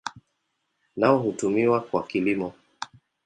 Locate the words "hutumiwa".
1.19-1.81